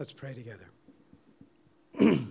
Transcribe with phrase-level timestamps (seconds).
[0.00, 0.66] Let's pray together.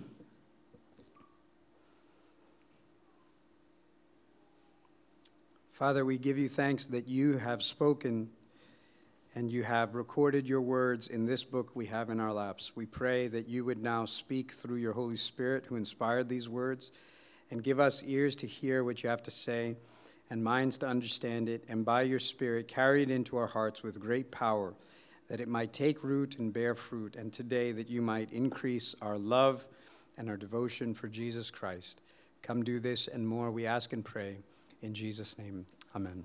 [5.70, 8.30] Father, we give you thanks that you have spoken
[9.36, 12.72] and you have recorded your words in this book we have in our laps.
[12.74, 16.90] We pray that you would now speak through your Holy Spirit who inspired these words
[17.52, 19.76] and give us ears to hear what you have to say
[20.28, 24.00] and minds to understand it, and by your Spirit carry it into our hearts with
[24.00, 24.74] great power
[25.30, 29.16] that it might take root and bear fruit, and today that you might increase our
[29.16, 29.64] love
[30.18, 32.00] and our devotion for Jesus Christ.
[32.42, 34.38] Come do this and more, we ask and pray.
[34.82, 36.24] In Jesus' name, amen.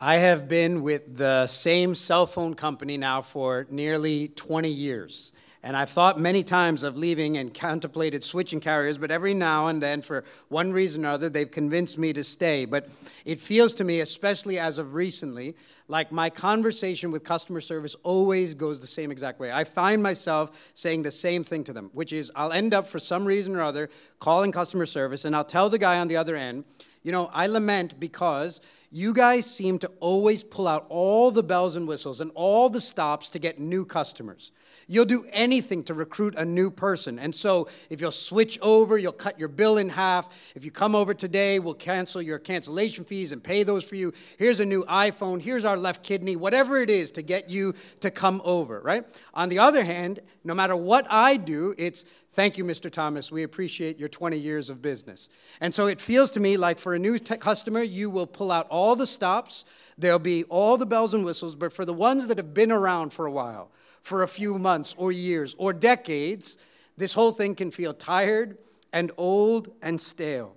[0.00, 5.32] I have been with the same cell phone company now for nearly 20 years.
[5.64, 9.80] And I've thought many times of leaving and contemplated switching carriers, but every now and
[9.80, 12.64] then, for one reason or other, they've convinced me to stay.
[12.64, 12.88] But
[13.24, 15.54] it feels to me, especially as of recently,
[15.86, 19.52] like my conversation with customer service always goes the same exact way.
[19.52, 22.98] I find myself saying the same thing to them, which is I'll end up, for
[22.98, 26.34] some reason or other, calling customer service, and I'll tell the guy on the other
[26.34, 26.64] end,
[27.04, 28.60] you know, I lament because
[28.92, 32.80] you guys seem to always pull out all the bells and whistles and all the
[32.80, 34.52] stops to get new customers.
[34.86, 37.18] You'll do anything to recruit a new person.
[37.18, 40.28] And so, if you'll switch over, you'll cut your bill in half.
[40.54, 44.12] If you come over today, we'll cancel your cancellation fees and pay those for you.
[44.36, 45.40] Here's a new iPhone.
[45.40, 46.36] Here's our left kidney.
[46.36, 49.06] Whatever it is to get you to come over, right?
[49.32, 52.90] On the other hand, no matter what I do, it's Thank you, Mr.
[52.90, 53.30] Thomas.
[53.30, 55.28] We appreciate your 20 years of business.
[55.60, 58.50] And so it feels to me like for a new t- customer, you will pull
[58.50, 59.64] out all the stops,
[59.96, 63.12] there'll be all the bells and whistles, but for the ones that have been around
[63.12, 63.70] for a while,
[64.02, 66.58] for a few months or years or decades,
[66.96, 68.58] this whole thing can feel tired
[68.92, 70.56] and old and stale.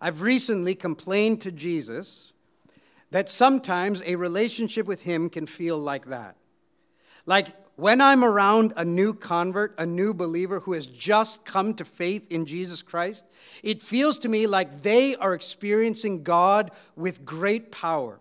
[0.00, 2.32] I've recently complained to Jesus
[3.10, 6.36] that sometimes a relationship with Him can feel like that.
[7.24, 11.84] Like when I'm around a new convert, a new believer who has just come to
[11.84, 13.24] faith in Jesus Christ,
[13.62, 18.18] it feels to me like they are experiencing God with great power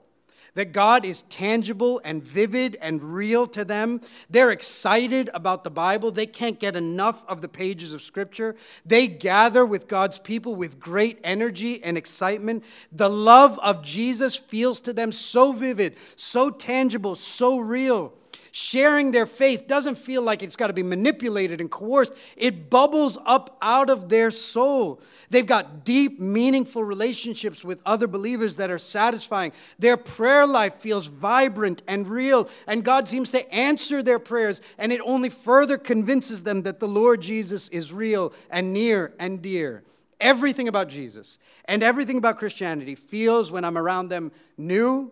[0.54, 4.02] that God is tangible and vivid and real to them.
[4.30, 6.12] They're excited about the Bible.
[6.12, 8.56] They can't get enough of the pages of Scripture.
[8.86, 12.64] They gather with God's people with great energy and excitement.
[12.92, 18.14] The love of Jesus feels to them so vivid, so tangible, so real
[18.52, 22.14] sharing their faith doesn't feel like it's got to be manipulated and coerced.
[22.36, 25.00] It bubbles up out of their soul.
[25.30, 29.54] They've got deep, meaningful relationships with other believers that are satisfying.
[29.80, 34.92] Their prayer life feels vibrant and real, and God seems to answer their prayers, and
[34.92, 39.84] it only further convinces them that the Lord Jesus is real and near and dear.
[40.20, 45.12] Everything about Jesus and everything about Christianity feels when I'm around them new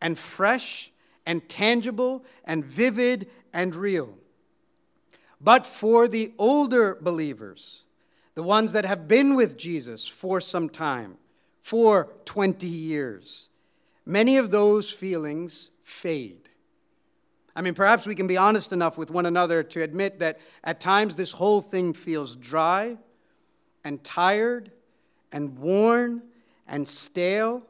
[0.00, 0.90] and fresh
[1.28, 4.16] and tangible and vivid and real.
[5.38, 7.84] But for the older believers,
[8.34, 11.18] the ones that have been with Jesus for some time,
[11.60, 13.50] for 20 years,
[14.06, 16.48] many of those feelings fade.
[17.54, 20.80] I mean, perhaps we can be honest enough with one another to admit that at
[20.80, 22.96] times this whole thing feels dry
[23.84, 24.72] and tired
[25.30, 26.22] and worn
[26.66, 27.66] and stale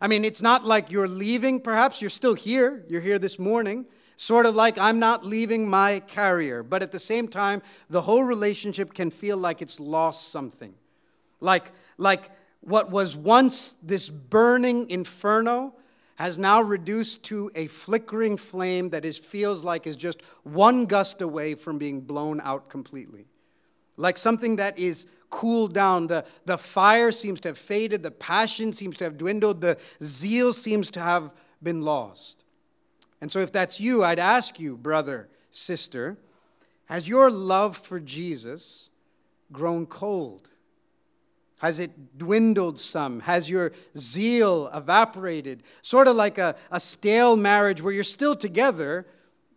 [0.00, 2.00] I mean, it's not like you're leaving, perhaps.
[2.00, 2.84] You're still here.
[2.88, 3.86] You're here this morning.
[4.16, 6.62] Sort of like I'm not leaving my carrier.
[6.62, 10.74] But at the same time, the whole relationship can feel like it's lost something.
[11.40, 12.30] Like, like
[12.60, 15.74] what was once this burning inferno
[16.16, 21.22] has now reduced to a flickering flame that is, feels like is just one gust
[21.22, 23.26] away from being blown out completely.
[23.96, 26.08] Like something that is cooled down.
[26.08, 28.02] The, the fire seems to have faded.
[28.02, 29.60] The passion seems to have dwindled.
[29.60, 31.30] The zeal seems to have
[31.62, 32.44] been lost.
[33.20, 36.16] And so, if that's you, I'd ask you, brother, sister,
[36.86, 38.90] has your love for Jesus
[39.52, 40.48] grown cold?
[41.60, 43.20] Has it dwindled some?
[43.20, 45.62] Has your zeal evaporated?
[45.82, 49.06] Sort of like a, a stale marriage where you're still together,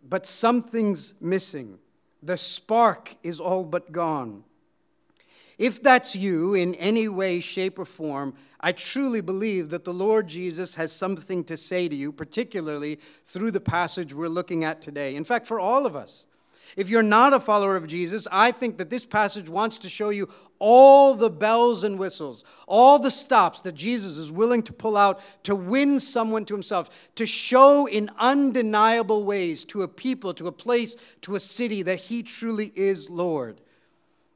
[0.06, 1.78] but something's missing.
[2.22, 4.44] The spark is all but gone.
[5.58, 10.26] If that's you in any way, shape, or form, I truly believe that the Lord
[10.26, 15.16] Jesus has something to say to you, particularly through the passage we're looking at today.
[15.16, 16.26] In fact, for all of us.
[16.76, 20.08] If you're not a follower of Jesus, I think that this passage wants to show
[20.08, 20.28] you
[20.58, 25.20] all the bells and whistles, all the stops that Jesus is willing to pull out
[25.44, 30.52] to win someone to himself, to show in undeniable ways to a people, to a
[30.52, 33.60] place, to a city that he truly is Lord.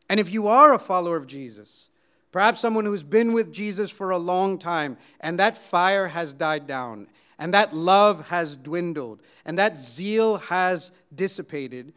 [0.09, 1.91] And if you are a follower of Jesus,
[2.33, 6.67] perhaps someone who's been with Jesus for a long time and that fire has died
[6.67, 7.09] down,
[7.39, 11.93] and that love has dwindled, and that zeal has dissipated,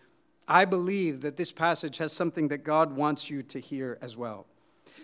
[0.47, 4.45] I believe that this passage has something that God wants you to hear as well.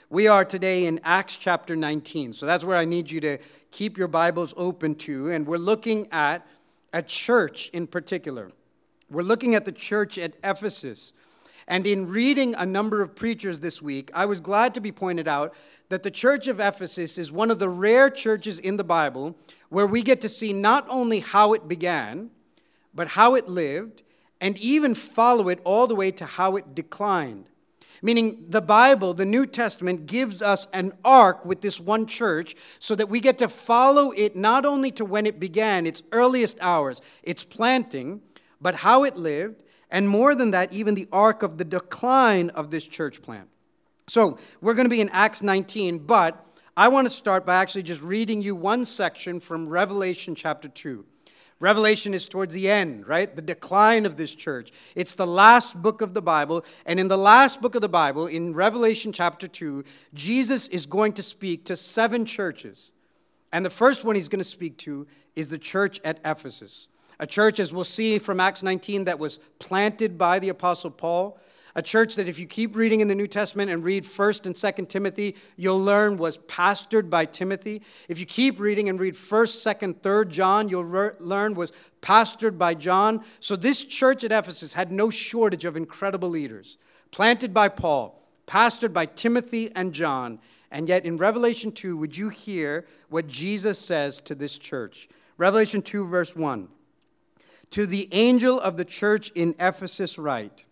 [0.09, 3.39] We are today in Acts chapter 19, so that's where I need you to
[3.71, 6.45] keep your Bibles open to, and we're looking at
[6.93, 8.51] a church in particular.
[9.09, 11.13] We're looking at the church at Ephesus.
[11.67, 15.27] And in reading a number of preachers this week, I was glad to be pointed
[15.27, 15.53] out
[15.89, 19.35] that the church of Ephesus is one of the rare churches in the Bible
[19.69, 22.29] where we get to see not only how it began,
[22.93, 24.03] but how it lived,
[24.39, 27.49] and even follow it all the way to how it declined.
[28.01, 32.95] Meaning, the Bible, the New Testament, gives us an arc with this one church so
[32.95, 37.01] that we get to follow it not only to when it began, its earliest hours,
[37.23, 38.21] its planting,
[38.61, 42.71] but how it lived, and more than that, even the arc of the decline of
[42.71, 43.49] this church plant.
[44.07, 46.45] So, we're going to be in Acts 19, but
[46.77, 51.05] I want to start by actually just reading you one section from Revelation chapter 2.
[51.59, 53.35] Revelation is towards the end, right?
[53.35, 54.71] The decline of this church.
[54.93, 56.63] It's the last book of the Bible.
[56.85, 59.83] And in the last book of the Bible, in Revelation chapter 2,
[60.13, 62.91] Jesus is going to speak to seven churches.
[63.51, 66.87] And the first one he's going to speak to is the church at Ephesus.
[67.19, 71.39] A church, as we'll see from Acts 19, that was planted by the Apostle Paul.
[71.75, 74.55] A church that, if you keep reading in the New Testament and read 1st and
[74.55, 77.83] 2nd Timothy, you'll learn was pastored by Timothy.
[78.07, 81.71] If you keep reading and read 1st, 2nd, 3rd John, you'll re- learn was
[82.01, 83.23] pastored by John.
[83.39, 86.77] So this church at Ephesus had no shortage of incredible leaders.
[87.11, 90.39] Planted by Paul, pastored by Timothy and John.
[90.71, 95.07] And yet in Revelation 2, would you hear what Jesus says to this church?
[95.37, 96.69] Revelation 2, verse 1.
[97.71, 100.65] To the angel of the church in Ephesus, write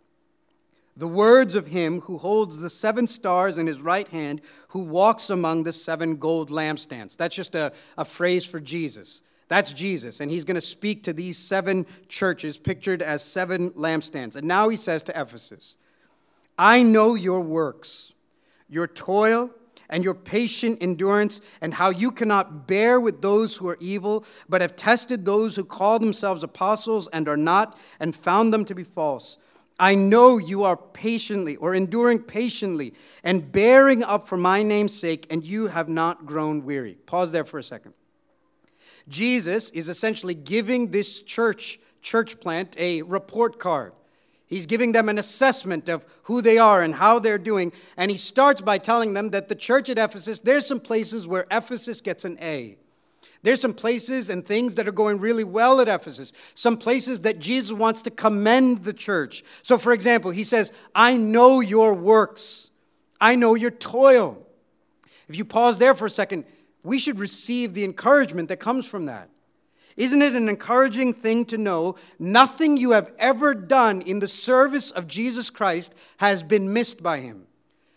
[0.98, 5.30] the words of him who holds the seven stars in his right hand, who walks
[5.30, 7.18] among the seven gold lampstands.
[7.18, 9.22] That's just a, a phrase for Jesus.
[9.48, 10.22] That's Jesus.
[10.22, 14.36] And he's going to speak to these seven churches, pictured as seven lampstands.
[14.36, 15.76] And now he says to Ephesus,
[16.58, 18.14] I know your works,
[18.70, 19.52] your toil,
[19.90, 24.62] and your patient endurance, and how you cannot bear with those who are evil, but
[24.62, 28.84] have tested those who call themselves apostles and are not, and found them to be
[28.84, 29.38] false.
[29.78, 32.94] I know you are patiently or enduring patiently
[33.24, 36.94] and bearing up for my name's sake, and you have not grown weary.
[37.06, 37.94] Pause there for a second.
[39.08, 43.94] Jesus is essentially giving this church, church plant, a report card.
[44.48, 47.74] He's giving them an assessment of who they are and how they're doing.
[47.98, 51.48] And he starts by telling them that the church at Ephesus, there's some places where
[51.50, 52.78] Ephesus gets an A.
[53.42, 57.38] There's some places and things that are going really well at Ephesus, some places that
[57.38, 59.44] Jesus wants to commend the church.
[59.62, 62.72] So, for example, he says, I know your works,
[63.22, 64.46] I know your toil.
[65.28, 66.46] If you pause there for a second,
[66.84, 69.30] we should receive the encouragement that comes from that.
[69.98, 74.92] Isn't it an encouraging thing to know nothing you have ever done in the service
[74.92, 77.48] of Jesus Christ has been missed by him,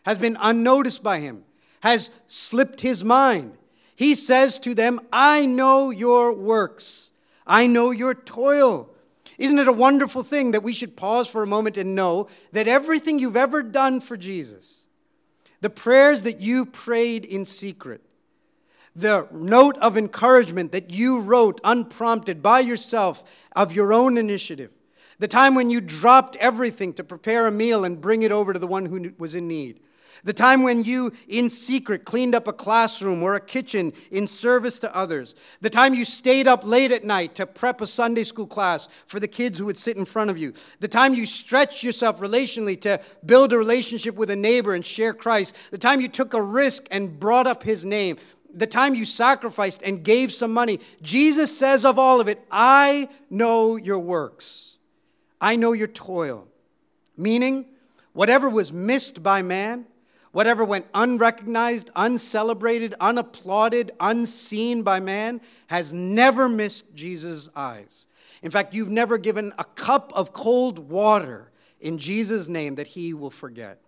[0.05, 1.45] has been unnoticed by him,
[1.81, 3.59] has slipped his mind?
[3.97, 7.11] He says to them, I know your works,
[7.45, 8.91] I know your toil.
[9.39, 12.69] Isn't it a wonderful thing that we should pause for a moment and know that
[12.69, 14.83] everything you've ever done for Jesus,
[15.61, 18.03] the prayers that you prayed in secret,
[18.99, 23.23] the note of encouragement that you wrote unprompted by yourself
[23.55, 24.73] of your own initiative,
[25.21, 28.59] the time when you dropped everything to prepare a meal and bring it over to
[28.59, 29.81] the one who was in need,
[30.25, 34.81] the time when you, in secret, cleaned up a classroom or a kitchen in service
[34.81, 35.37] to others.
[35.61, 39.21] The time you stayed up late at night to prep a Sunday school class for
[39.21, 40.55] the kids who would sit in front of you.
[40.81, 45.15] The time you stretched yourself relationally to build a relationship with a neighbor and share
[45.15, 45.57] Christ.
[45.71, 48.17] The time you took a risk and brought up his name.
[48.53, 50.81] The time you sacrificed and gave some money.
[51.03, 54.77] Jesus says of all of it, I know your works.
[55.41, 56.49] I know your toil.
[57.17, 57.67] Meaning,
[58.13, 59.87] whatever was missed by man,
[60.33, 68.07] Whatever went unrecognized, uncelebrated, unapplauded, unseen by man has never missed Jesus' eyes.
[68.43, 71.51] In fact, you've never given a cup of cold water
[71.81, 73.81] in Jesus' name that he will forget.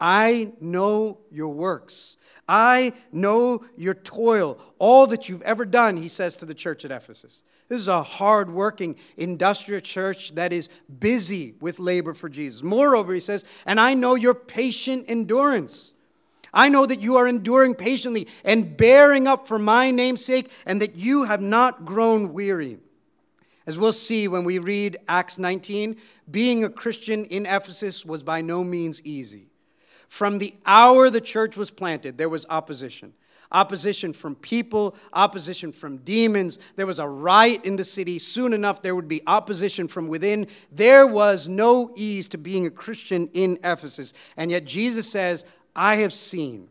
[0.00, 2.16] I know your works.
[2.48, 6.90] I know your toil, all that you've ever done, he says to the church at
[6.90, 7.44] Ephesus.
[7.68, 10.68] This is a hard-working industrial church that is
[10.98, 12.62] busy with labor for Jesus.
[12.62, 15.94] Moreover, he says, and I know your patient endurance.
[16.52, 20.82] I know that you are enduring patiently and bearing up for my name's sake, and
[20.82, 22.78] that you have not grown weary.
[23.66, 25.96] As we'll see when we read Acts 19,
[26.30, 29.51] being a Christian in Ephesus was by no means easy.
[30.12, 33.14] From the hour the church was planted, there was opposition.
[33.50, 36.58] opposition from people, opposition from demons.
[36.76, 38.18] There was a riot in the city.
[38.18, 40.48] Soon enough, there would be opposition from within.
[40.70, 44.12] There was no ease to being a Christian in Ephesus.
[44.36, 46.68] And yet, Jesus says, I have seen,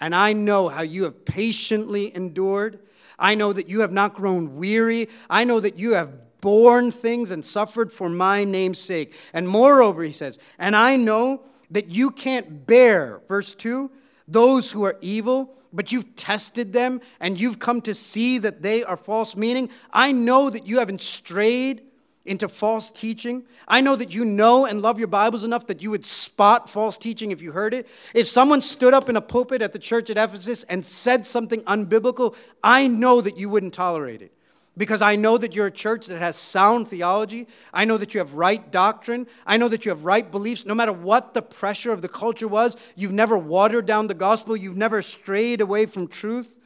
[0.00, 2.80] and I know how you have patiently endured.
[3.16, 5.08] I know that you have not grown weary.
[5.30, 9.14] I know that you have borne things and suffered for my name's sake.
[9.32, 13.90] And moreover, he says, and I know that you can't bear, verse 2,
[14.28, 18.82] those who are evil, but you've tested them and you've come to see that they
[18.82, 21.82] are false, meaning, I know that you haven't strayed
[22.24, 23.44] into false teaching.
[23.68, 26.98] I know that you know and love your Bibles enough that you would spot false
[26.98, 27.88] teaching if you heard it.
[28.14, 31.62] If someone stood up in a pulpit at the church at Ephesus and said something
[31.62, 34.32] unbiblical, I know that you wouldn't tolerate it
[34.76, 37.48] because I know that you're a church that has sound theology.
[37.72, 39.26] I know that you have right doctrine.
[39.46, 40.66] I know that you have right beliefs.
[40.66, 44.56] No matter what the pressure of the culture was, you've never watered down the gospel,
[44.56, 46.58] you've never strayed away from truth.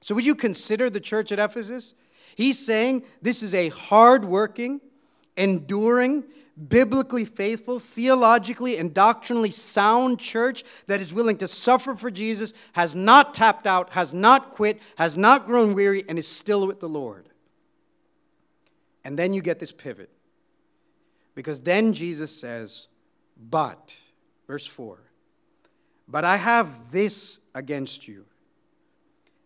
[0.00, 1.94] So, would you consider the church at Ephesus?
[2.36, 4.80] He's saying this is a hardworking,
[5.36, 6.24] enduring,
[6.56, 12.94] biblically faithful, theologically and doctrinally sound church that is willing to suffer for Jesus, has
[12.94, 16.88] not tapped out, has not quit, has not grown weary, and is still with the
[16.88, 17.28] Lord.
[19.04, 20.10] And then you get this pivot.
[21.34, 22.88] Because then Jesus says,
[23.36, 23.96] But,
[24.46, 24.98] verse 4,
[26.08, 28.24] but I have this against you,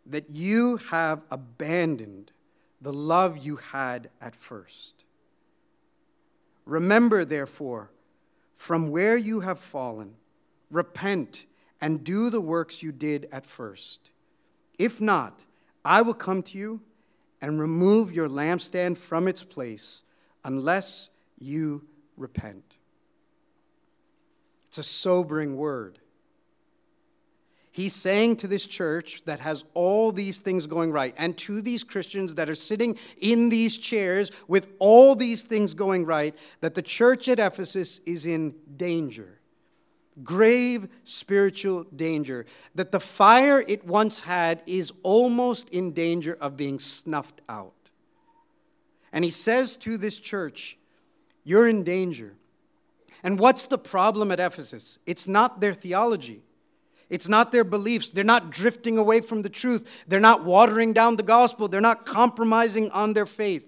[0.06, 2.32] that you have abandoned
[2.80, 4.99] the love you had at first.
[6.70, 7.90] Remember, therefore,
[8.54, 10.14] from where you have fallen,
[10.70, 11.46] repent
[11.80, 14.10] and do the works you did at first.
[14.78, 15.44] If not,
[15.84, 16.80] I will come to you
[17.40, 20.04] and remove your lampstand from its place
[20.44, 22.76] unless you repent.
[24.68, 25.98] It's a sobering word.
[27.72, 31.84] He's saying to this church that has all these things going right, and to these
[31.84, 36.82] Christians that are sitting in these chairs with all these things going right, that the
[36.82, 39.38] church at Ephesus is in danger.
[40.24, 42.44] Grave spiritual danger.
[42.74, 47.72] That the fire it once had is almost in danger of being snuffed out.
[49.12, 50.76] And he says to this church,
[51.44, 52.34] You're in danger.
[53.22, 54.98] And what's the problem at Ephesus?
[55.06, 56.42] It's not their theology.
[57.10, 58.10] It's not their beliefs.
[58.10, 60.04] They're not drifting away from the truth.
[60.06, 61.68] They're not watering down the gospel.
[61.68, 63.66] They're not compromising on their faith.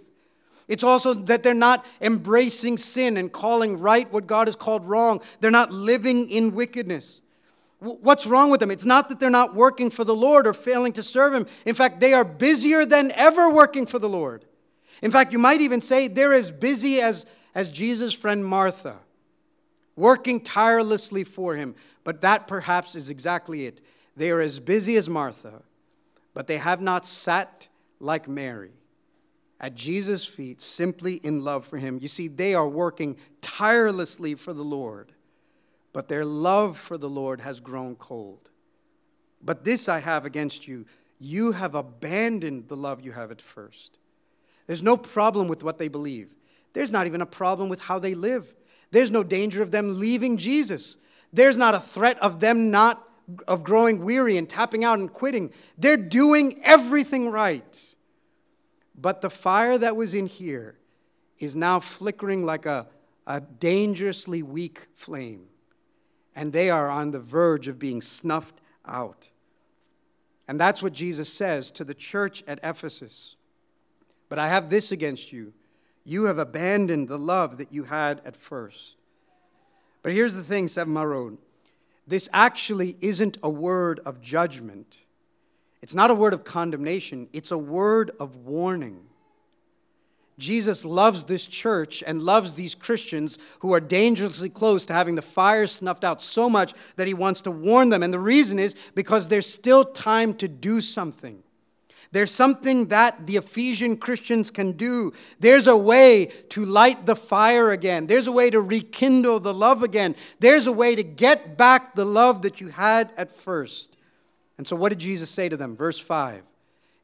[0.69, 5.21] It's also that they're not embracing sin and calling right what God has called wrong.
[5.41, 7.21] They're not living in wickedness.
[7.81, 8.71] What's wrong with them?
[8.71, 11.47] It's not that they're not working for the Lord or failing to serve Him.
[11.67, 14.45] In fact, they are busier than ever working for the Lord.
[15.03, 18.99] In fact, you might even say they're as busy as, as Jesus' friend Martha,
[19.97, 21.75] working tirelessly for Him.
[22.05, 23.81] But that perhaps is exactly it.
[24.17, 25.63] They are as busy as Martha,
[26.35, 27.69] but they have not sat
[28.01, 28.73] like Mary
[29.61, 31.99] at Jesus' feet simply in love for him.
[32.03, 35.13] You see, they are working tirelessly for the Lord,
[35.93, 38.51] but their love for the Lord has grown cold.
[39.41, 40.87] But this I have against you
[41.23, 43.97] you have abandoned the love you have at first.
[44.67, 46.35] There's no problem with what they believe,
[46.73, 48.55] there's not even a problem with how they live.
[48.91, 50.99] There's no danger of them leaving Jesus.
[51.33, 53.09] There's not a threat of them not
[53.47, 55.53] of growing weary and tapping out and quitting.
[55.79, 57.95] They're doing everything right.
[58.95, 60.77] But the fire that was in here
[61.39, 62.87] is now flickering like a,
[63.27, 65.47] a dangerously weak flame.
[66.35, 69.29] And they are on the verge of being snuffed out.
[70.49, 73.37] And that's what Jesus says to the church at Ephesus.
[74.29, 75.53] But I have this against you
[76.05, 78.97] you have abandoned the love that you had at first.
[80.03, 81.39] But here's the thing, Seven Road.
[82.07, 84.99] This actually isn't a word of judgment.
[85.81, 89.07] It's not a word of condemnation, it's a word of warning.
[90.39, 95.23] Jesus loves this church and loves these Christians who are dangerously close to having the
[95.23, 98.03] fire snuffed out so much that he wants to warn them.
[98.03, 101.42] And the reason is because there's still time to do something.
[102.13, 105.15] There's something that the Ephesian Christians can do.
[105.41, 108.07] There's a way to light the fire again.
[108.07, 110.15] There's a way to rekindle the love again.
[110.39, 113.97] There's a way to get back the love that you had at first.
[114.59, 115.75] And so, what did Jesus say to them?
[115.75, 116.43] Verse 5.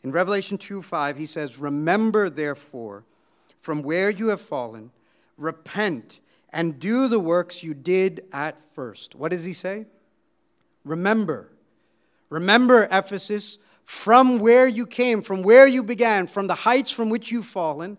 [0.04, 3.04] In Revelation 2 5, he says, Remember, therefore,
[3.60, 4.90] from where you have fallen,
[5.38, 9.14] repent and do the works you did at first.
[9.14, 9.86] What does he say?
[10.84, 11.48] Remember.
[12.30, 17.30] Remember, Ephesus, from where you came, from where you began, from the heights from which
[17.30, 17.96] you've fallen,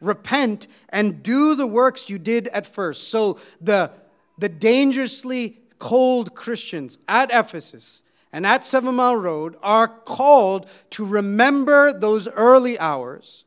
[0.00, 3.08] repent and do the works you did at first.
[3.08, 3.90] So the,
[4.38, 11.92] the dangerously cold Christians at Ephesus and at Seven Mile Road are called to remember
[11.92, 13.42] those early hours,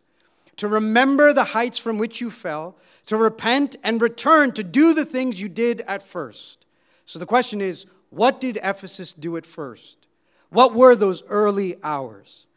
[0.58, 2.76] to remember the heights from which you fell,
[3.06, 6.66] to repent and return to do the things you did at first.
[7.06, 10.05] So the question is what did Ephesus do at first?
[10.50, 12.48] What were those early hours?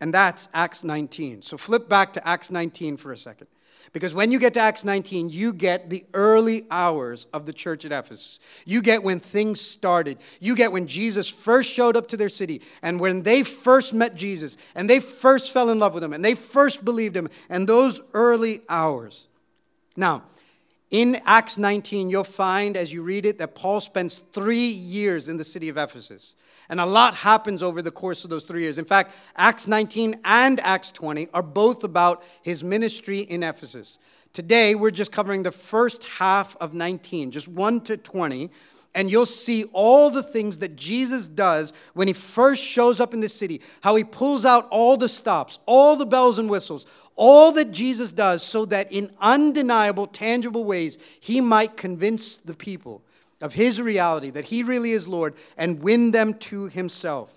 [0.00, 1.42] And that's Acts 19.
[1.42, 3.46] So flip back to Acts 19 for a second.
[3.94, 7.84] Because when you get to Acts 19, you get the early hours of the church
[7.84, 8.40] at Ephesus.
[8.66, 10.18] You get when things started.
[10.40, 14.16] You get when Jesus first showed up to their city and when they first met
[14.16, 17.68] Jesus and they first fell in love with him and they first believed him and
[17.68, 19.28] those early hours.
[19.96, 20.24] Now,
[20.90, 25.36] in Acts 19, you'll find as you read it that Paul spends three years in
[25.36, 26.34] the city of Ephesus.
[26.68, 28.78] And a lot happens over the course of those three years.
[28.78, 33.98] In fact, Acts 19 and Acts 20 are both about his ministry in Ephesus.
[34.32, 38.50] Today, we're just covering the first half of 19, just 1 to 20.
[38.96, 43.20] And you'll see all the things that Jesus does when he first shows up in
[43.20, 47.52] the city, how he pulls out all the stops, all the bells and whistles, all
[47.52, 53.03] that Jesus does so that in undeniable, tangible ways, he might convince the people
[53.40, 57.36] of his reality, that he really is Lord, and win them to himself.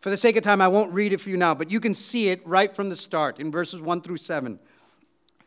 [0.00, 1.94] For the sake of time, I won't read it for you now, but you can
[1.94, 4.58] see it right from the start in verses 1 through 7.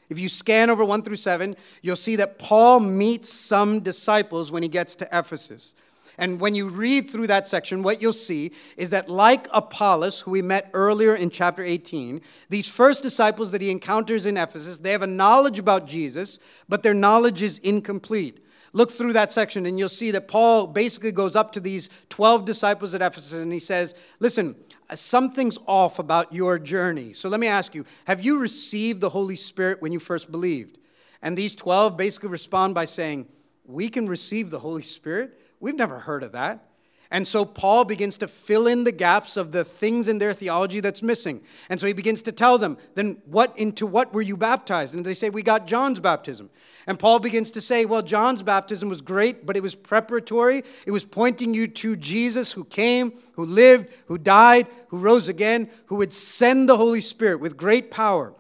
[0.08, 4.64] If you scan over 1 through 7, you'll see that Paul meets some disciples when
[4.64, 5.74] he gets to Ephesus.
[6.18, 10.32] And when you read through that section, what you'll see is that, like Apollos, who
[10.32, 14.92] we met earlier in chapter 18, these first disciples that he encounters in Ephesus, they
[14.92, 18.45] have a knowledge about Jesus, but their knowledge is incomplete.
[18.76, 22.44] Look through that section and you'll see that Paul basically goes up to these 12
[22.44, 24.54] disciples at Ephesus and he says, Listen,
[24.94, 27.14] something's off about your journey.
[27.14, 30.78] So let me ask you have you received the Holy Spirit when you first believed?
[31.22, 33.30] And these 12 basically respond by saying,
[33.64, 35.40] We can receive the Holy Spirit?
[35.62, 36.66] We've never heard of that.
[37.12, 40.80] And so Paul begins to fill in the gaps of the things in their theology
[40.80, 41.42] that's missing.
[41.70, 44.94] And so he begins to tell them, then what into what were you baptized?
[44.94, 46.50] And they say, we got John's baptism.
[46.88, 50.64] And Paul begins to say, well, John's baptism was great, but it was preparatory.
[50.86, 55.70] It was pointing you to Jesus who came, who lived, who died, who rose again,
[55.88, 58.34] who would send the Holy Spirit with great power.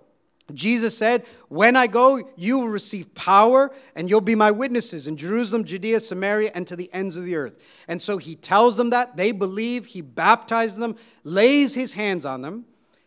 [0.53, 5.17] Jesus said, When I go, you will receive power, and you'll be my witnesses in
[5.17, 7.57] Jerusalem, Judea, Samaria, and to the ends of the earth.
[7.87, 9.17] And so he tells them that.
[9.17, 9.87] They believe.
[9.87, 12.65] He baptizes them, lays his hands on them.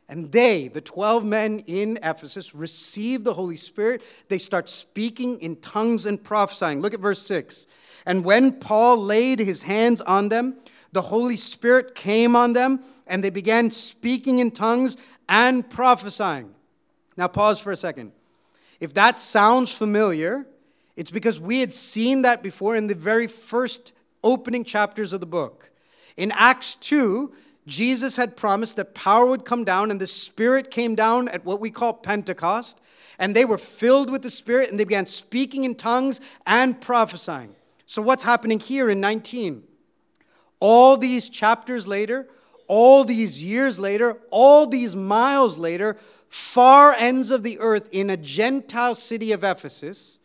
[0.08, 4.02] And they, the 12 men in Ephesus, receive the Holy Spirit.
[4.28, 6.80] They start speaking in tongues and prophesying.
[6.80, 7.66] Look at verse 6.
[8.06, 10.56] And when Paul laid his hands on them,
[10.92, 14.96] the Holy Spirit came on them, and they began speaking in tongues
[15.28, 16.54] and prophesying.
[17.18, 18.12] Now, pause for a second.
[18.78, 20.46] If that sounds familiar,
[20.94, 25.26] it's because we had seen that before in the very first opening chapters of the
[25.26, 25.70] book.
[26.16, 27.32] In Acts 2,
[27.66, 31.60] Jesus had promised that power would come down, and the Spirit came down at what
[31.60, 32.80] we call Pentecost.
[33.18, 37.56] And they were filled with the Spirit, and they began speaking in tongues and prophesying.
[37.84, 39.64] So, what's happening here in 19?
[40.60, 42.28] All these chapters later,
[42.68, 45.96] all these years later, all these miles later,
[46.28, 50.18] far ends of the earth in a Gentile city of Ephesus,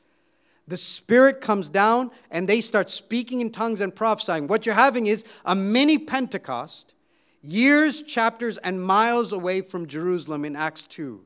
[0.68, 4.48] the Spirit comes down and they start speaking in tongues and prophesying.
[4.48, 6.94] What you're having is a mini Pentecost
[7.42, 11.22] years, chapters, and miles away from Jerusalem in Acts 2.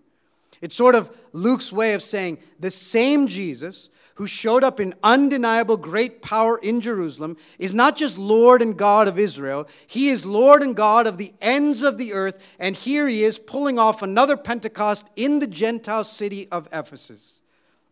[0.62, 5.78] It's sort of Luke's way of saying the same Jesus who showed up in undeniable
[5.78, 10.64] great power in Jerusalem is not just Lord and God of Israel, he is Lord
[10.64, 14.36] and God of the ends of the earth, and here he is pulling off another
[14.36, 17.42] Pentecost in the Gentile city of Ephesus.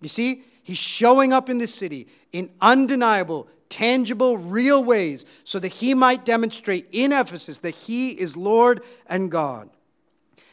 [0.02, 5.74] You see, he's showing up in the city in undeniable, tangible, real ways so that
[5.74, 9.70] he might demonstrate in Ephesus that he is Lord and God.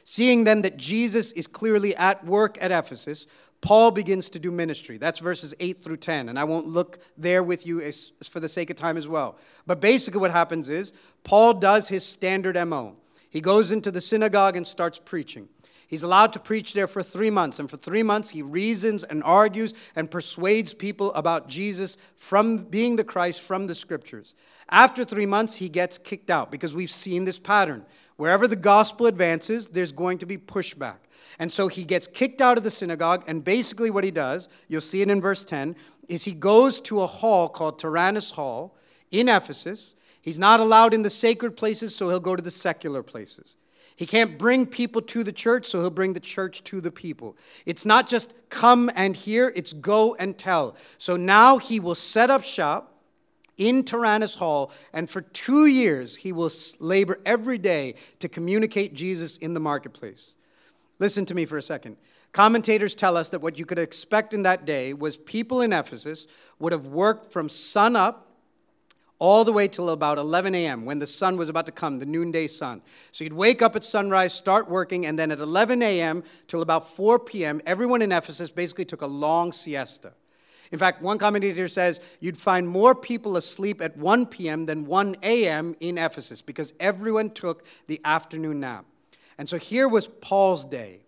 [0.05, 3.27] Seeing then that Jesus is clearly at work at Ephesus,
[3.63, 4.99] Paul begins to do ministry.
[4.99, 6.29] That's verses 8 through 10.
[6.29, 7.81] And I won't look there with you
[8.25, 9.39] for the sake of time as well.
[9.67, 12.97] But basically, what happens is Paul does his standard MO.
[13.31, 15.49] He goes into the synagogue and starts preaching.
[15.87, 17.61] He's allowed to preach there for three months.
[17.61, 22.97] And for three months, he reasons and argues and persuades people about Jesus from being
[22.97, 24.35] the Christ from the scriptures.
[24.71, 27.85] After three months, he gets kicked out because we've seen this pattern.
[28.23, 30.99] Wherever the gospel advances, there's going to be pushback.
[31.41, 34.81] And so he gets kicked out of the synagogue, and basically what he does, you'll
[34.81, 35.75] see it in verse 10,
[36.09, 38.77] is he goes to a hall called Tyrannus Hall
[39.11, 39.97] in Ephesus.
[40.21, 43.57] He's not allowed in the sacred places, so he'll go to the secular places.
[43.97, 47.37] He can't bring people to the church, so he'll bring the church to the people.
[47.67, 50.77] It's not just come and hear, it's go and tell.
[50.97, 52.92] So now he will set up shop
[53.57, 59.37] in Tyrannus Hall, and for two years he will labor every day to communicate Jesus
[59.37, 60.35] in the marketplace.
[60.99, 61.97] Listen to me for a second.
[62.33, 66.27] Commentators tell us that what you could expect in that day was people in Ephesus
[66.59, 68.29] would have worked from sun up
[69.19, 70.85] all the way till about 11 a.m.
[70.85, 72.83] when the sun was about to come, the noonday sun.
[73.13, 76.25] So you'd wake up at sunrise, start working, and then at 11 a.m.
[76.49, 80.15] till about 4 p.m., everyone in Ephesus basically took a long siesta.
[80.73, 84.65] In fact, one commentator says you'd find more people asleep at 1 p.m.
[84.65, 85.77] than 1 a.m.
[85.81, 88.87] in Ephesus because everyone took the afternoon nap.
[89.37, 91.01] And so here was Paul's day.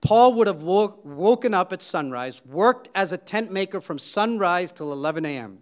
[0.00, 4.72] Paul would have woke, woken up at sunrise, worked as a tent maker from sunrise
[4.72, 5.58] till 11 a.m.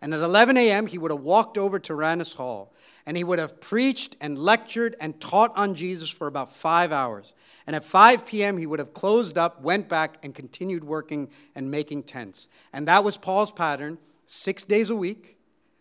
[0.00, 2.72] And at 11 a.m., he would have walked over to Tyrannus Hall
[3.04, 7.34] and he would have preached and lectured and taught on Jesus for about five hours.
[7.66, 11.70] And at 5 p.m., he would have closed up, went back, and continued working and
[11.70, 12.48] making tents.
[12.72, 15.38] And that was Paul's pattern six days a week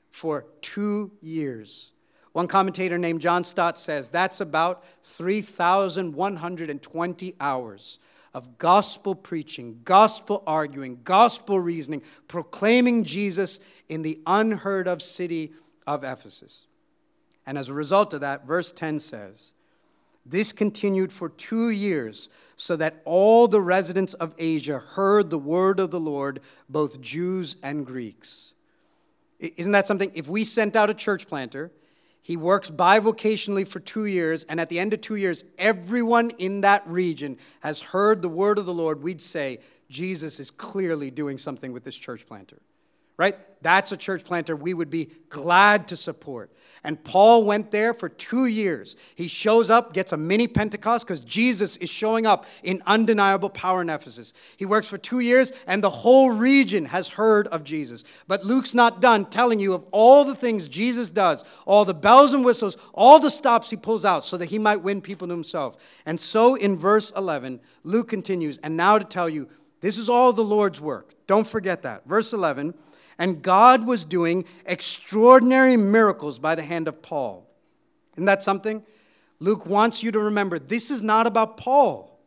[0.10, 1.92] for two years.
[2.32, 8.00] One commentator named John Stott says that's about 3,120 hours
[8.34, 15.54] of gospel preaching, gospel arguing, gospel reasoning, proclaiming Jesus in the unheard of city
[15.88, 16.68] of Ephesus.
[17.46, 19.54] And as a result of that, verse 10 says,
[20.26, 25.80] This continued for two years, so that all the residents of Asia heard the word
[25.80, 28.54] of the Lord, both Jews and Greeks.
[29.40, 30.12] Isn't that something?
[30.16, 31.72] If we sent out a church planter,
[32.22, 36.62] he works bivocationally for two years, and at the end of two years, everyone in
[36.62, 39.04] that region has heard the word of the Lord.
[39.04, 39.60] We'd say,
[39.90, 42.62] Jesus is clearly doing something with this church planter
[43.18, 43.36] right?
[43.62, 46.52] That's a church planter we would be glad to support.
[46.86, 48.96] And Paul went there for two years.
[49.16, 53.82] He shows up, gets a mini Pentecost because Jesus is showing up in undeniable power
[53.82, 54.34] in Ephesus.
[54.56, 58.04] He works for two years, and the whole region has heard of Jesus.
[58.28, 62.34] But Luke's not done telling you of all the things Jesus does, all the bells
[62.34, 65.34] and whistles, all the stops he pulls out so that he might win people to
[65.34, 65.78] himself.
[66.06, 69.50] And so in verse 11, Luke continues, and now to tell you,
[69.82, 71.16] this is all the Lord's work.
[71.26, 72.06] Don't forget that.
[72.06, 72.76] Verse 11,
[73.18, 77.48] and God was doing extraordinary miracles by the hand of Paul.
[78.16, 78.84] Isn't that something?
[79.40, 82.20] Luke wants you to remember this is not about Paul.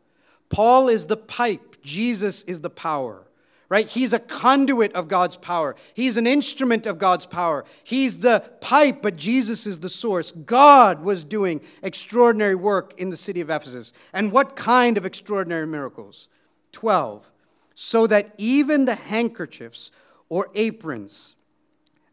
[0.49, 3.27] Paul is the pipe, Jesus is the power,
[3.67, 3.87] right?
[3.87, 7.65] He's a conduit of God's power, he's an instrument of God's power.
[7.83, 10.31] He's the pipe, but Jesus is the source.
[10.31, 13.93] God was doing extraordinary work in the city of Ephesus.
[14.11, 16.27] And what kind of extraordinary miracles?
[16.71, 17.29] 12.
[17.75, 19.91] So that even the handkerchiefs
[20.29, 21.35] or aprons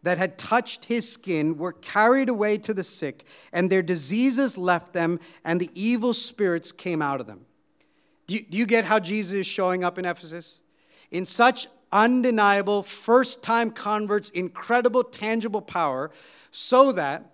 [0.03, 4.93] that had touched his skin were carried away to the sick, and their diseases left
[4.93, 7.45] them, and the evil spirits came out of them.
[8.27, 10.61] Do you, do you get how Jesus is showing up in Ephesus?
[11.11, 16.11] In such undeniable, first time converts, incredible, tangible power,
[16.51, 17.33] so that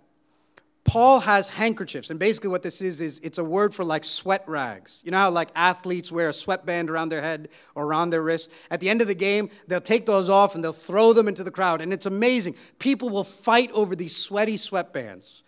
[0.92, 4.44] Paul has handkerchiefs, and basically what this is is it's a word for like sweat
[4.46, 5.00] rags.
[5.02, 8.50] You know how like athletes wear a sweatband around their head or around their wrist?
[8.70, 11.44] At the end of the game, they'll take those off and they'll throw them into
[11.44, 12.56] the crowd, and it's amazing.
[12.78, 15.40] People will fight over these sweaty sweatbands.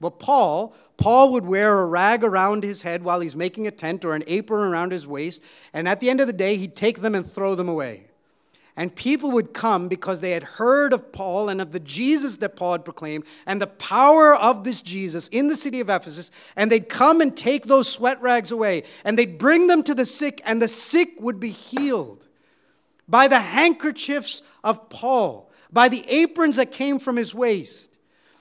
[0.00, 4.04] But Paul, Paul would wear a rag around his head while he's making a tent
[4.04, 7.00] or an apron around his waist, and at the end of the day, he'd take
[7.00, 8.06] them and throw them away.
[8.74, 12.56] And people would come because they had heard of Paul and of the Jesus that
[12.56, 16.30] Paul had proclaimed and the power of this Jesus in the city of Ephesus.
[16.56, 20.06] And they'd come and take those sweat rags away and they'd bring them to the
[20.06, 22.26] sick, and the sick would be healed
[23.06, 27.98] by the handkerchiefs of Paul, by the aprons that came from his waist.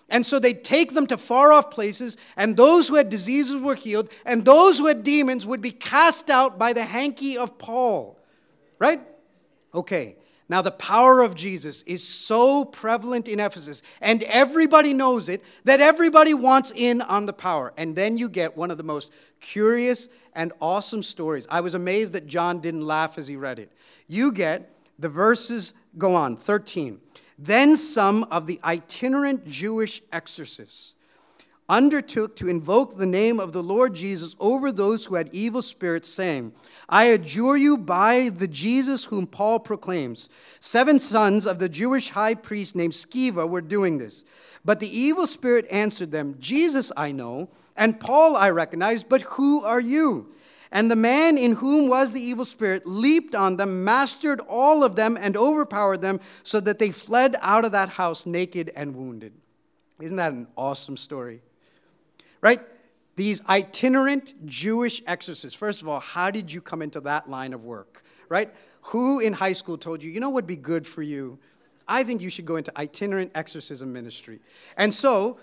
[0.08, 3.76] And so they'd take them to far off places, and those who had diseases were
[3.76, 8.20] healed, and those who had demons would be cast out by the hanky of Paul.
[8.78, 9.00] Right?
[9.74, 10.18] Okay,
[10.52, 15.80] now, the power of Jesus is so prevalent in Ephesus, and everybody knows it, that
[15.80, 17.72] everybody wants in on the power.
[17.78, 21.48] And then you get one of the most curious and awesome stories.
[21.50, 23.72] I was amazed that John didn't laugh as he read it.
[24.10, 27.00] You get the verses go on 13.
[27.40, 30.96] Then some of the itinerant Jewish exorcists
[31.72, 36.10] undertook to invoke the name of the Lord Jesus over those who had evil spirits,
[36.10, 36.52] saying,
[36.90, 40.28] I adjure you by the Jesus whom Paul proclaims.
[40.60, 44.26] Seven sons of the Jewish high priest named Sceva were doing this.
[44.66, 49.64] But the evil spirit answered them, Jesus I know, and Paul I recognize, but who
[49.64, 50.36] are you?
[50.74, 54.98] And the man in whom was the evil spirit leaped on them, mastered all of
[54.98, 59.34] them, and overpowered them, so that they fled out of that house naked and wounded.
[60.02, 61.42] Isn't that an awesome story?
[62.42, 62.60] Right?
[63.16, 65.58] These itinerant Jewish exorcists.
[65.58, 68.54] First of all, how did you come into that line of work, right?
[68.86, 71.40] Who in high school told you, you know what would be good for you?
[71.88, 74.40] I think you should go into itinerant exorcism ministry.
[74.78, 75.38] And so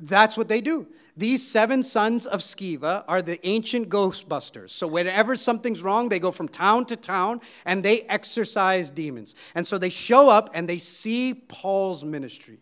[0.00, 0.86] that's what they do.
[1.16, 4.70] These seven sons of Sceva are the ancient ghostbusters.
[4.70, 9.34] So, whenever something's wrong, they go from town to town and they exorcise demons.
[9.54, 12.58] And so they show up and they see Paul's ministry.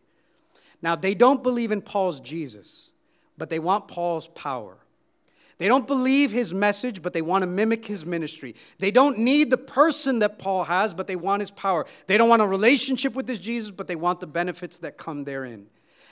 [0.82, 2.90] Now, they don't believe in Paul's Jesus,
[3.36, 4.76] but they want Paul's power.
[5.58, 8.56] They don't believe his message, but they want to mimic his ministry.
[8.78, 11.86] They don't need the person that Paul has, but they want his power.
[12.06, 15.24] They don't want a relationship with this Jesus, but they want the benefits that come
[15.24, 15.66] therein.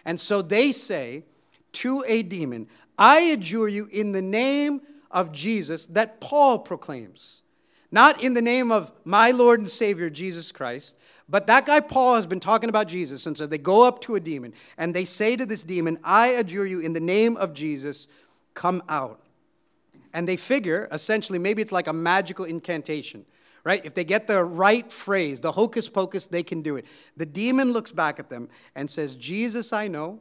[0.04, 1.24] And so they say
[1.72, 7.42] to a demon, I adjure you in the name of Jesus that Paul proclaims.
[7.90, 10.94] Not in the name of my Lord and Savior, Jesus Christ,
[11.32, 13.24] but that guy Paul has been talking about Jesus.
[13.24, 16.28] And so they go up to a demon and they say to this demon, I
[16.28, 18.06] adjure you in the name of Jesus,
[18.52, 19.18] come out.
[20.12, 23.24] And they figure, essentially, maybe it's like a magical incantation,
[23.64, 23.82] right?
[23.82, 26.84] If they get the right phrase, the hocus pocus, they can do it.
[27.16, 30.20] The demon looks back at them and says, Jesus, I know.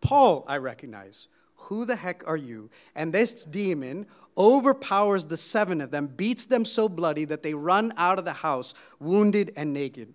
[0.00, 1.28] Paul, I recognize.
[1.56, 2.70] Who the heck are you?
[2.94, 4.06] And this demon
[4.38, 8.32] overpowers the seven of them, beats them so bloody that they run out of the
[8.32, 10.14] house, wounded and naked.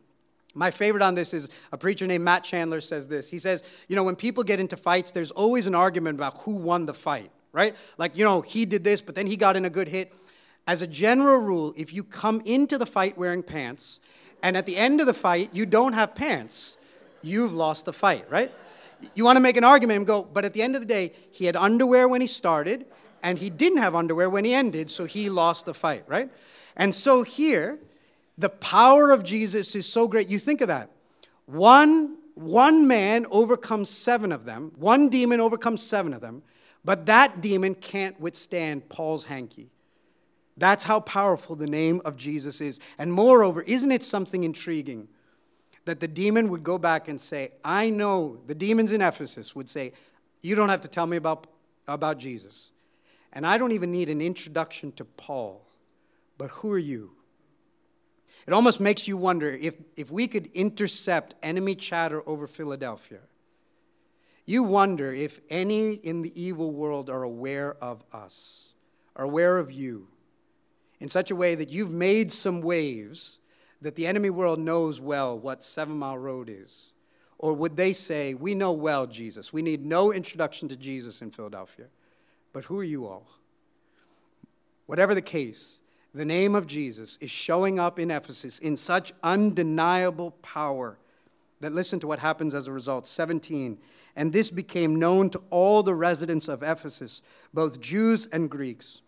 [0.54, 3.30] My favorite on this is a preacher named Matt Chandler says this.
[3.30, 6.58] He says, You know, when people get into fights, there's always an argument about who
[6.58, 7.76] won the fight right?
[7.98, 10.14] Like, you know, he did this, but then he got in a good hit.
[10.68, 14.00] As a general rule, if you come into the fight wearing pants,
[14.44, 16.78] and at the end of the fight, you don't have pants,
[17.22, 18.52] you've lost the fight, right?
[19.16, 21.14] You want to make an argument and go, but at the end of the day,
[21.32, 22.86] he had underwear when he started,
[23.24, 26.30] and he didn't have underwear when he ended, so he lost the fight, right?
[26.76, 27.80] And so here,
[28.42, 30.30] the power of Jesus is so great.
[30.30, 30.90] You think of that.
[31.46, 36.44] One, one man overcomes seven of them, one demon overcomes seven of them.
[36.84, 39.70] But that demon can't withstand Paul's hanky.
[40.58, 42.80] That's how powerful the name of Jesus is.
[42.98, 45.08] And moreover, isn't it something intriguing
[45.86, 49.70] that the demon would go back and say, I know, the demons in Ephesus would
[49.70, 49.94] say,
[50.42, 51.48] You don't have to tell me about,
[51.88, 52.72] about Jesus.
[53.34, 55.66] And I don't even need an introduction to Paul.
[56.38, 57.12] But who are you?
[58.48, 63.20] It almost makes you wonder if, if we could intercept enemy chatter over Philadelphia
[64.46, 68.74] you wonder if any in the evil world are aware of us,
[69.16, 70.08] are aware of you,
[71.00, 73.40] in such a way that you've made some waves
[73.82, 76.94] that the enemy world knows well what Seven Mile Road is.
[77.40, 79.52] Or would they say, We know well Jesus.
[79.52, 81.88] We need no introduction to Jesus in Philadelphia.
[82.54, 83.28] But who are you all?
[84.86, 85.80] Whatever the case,
[86.14, 90.98] the name of Jesus is showing up in Ephesus in such undeniable power
[91.62, 93.08] that listen to what happens as a result.
[93.08, 93.78] 17.
[94.16, 97.22] And this became known to all the residents of Ephesus,
[97.54, 99.02] both Jews and Greeks.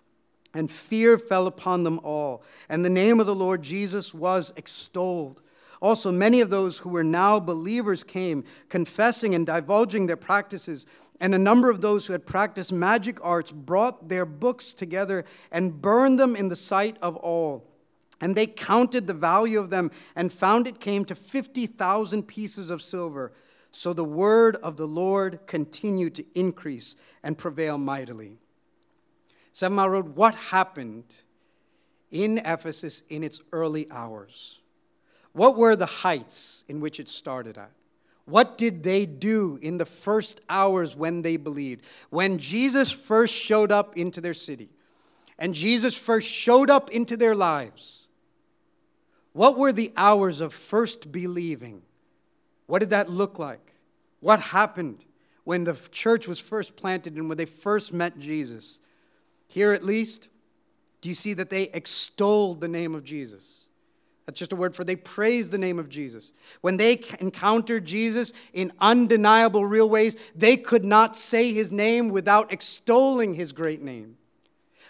[0.53, 2.43] And fear fell upon them all.
[2.69, 5.41] And the name of the Lord Jesus was extolled.
[5.83, 10.85] Also, many of those who were now believers came, confessing and divulging their practices.
[11.19, 15.81] And a number of those who had practiced magic arts brought their books together and
[15.81, 17.69] burned them in the sight of all.
[18.21, 22.81] And they counted the value of them and found it came to 50,000 pieces of
[22.81, 23.33] silver.
[23.71, 28.37] So the word of the Lord continued to increase and prevail mightily.
[29.51, 31.23] Seven Mile Road, what happened
[32.09, 34.59] in Ephesus in its early hours?
[35.33, 37.71] What were the heights in which it started at?
[38.25, 41.85] What did they do in the first hours when they believed?
[42.09, 44.69] When Jesus first showed up into their city
[45.37, 48.07] and Jesus first showed up into their lives,
[49.33, 51.81] what were the hours of first believing?
[52.67, 53.73] What did that look like?
[54.19, 55.03] What happened
[55.43, 58.79] when the church was first planted and when they first met Jesus?
[59.47, 60.29] Here, at least,
[61.01, 63.67] do you see that they extolled the name of Jesus?
[64.25, 66.31] That's just a word for they praised the name of Jesus.
[66.61, 72.51] When they encountered Jesus in undeniable, real ways, they could not say his name without
[72.51, 74.17] extolling his great name.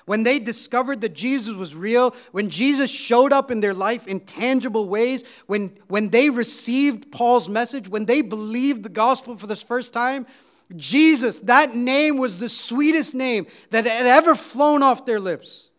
[0.06, 4.20] When they discovered that Jesus was real, when Jesus showed up in their life in
[4.20, 9.56] tangible ways, when, when they received Paul's message, when they believed the gospel for the
[9.56, 10.28] first time,
[10.76, 15.70] Jesus, that name was the sweetest name that had ever flown off their lips.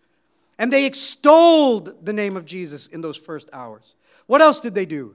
[0.59, 3.95] And they extolled the name of Jesus in those first hours.
[4.27, 5.15] What else did they do?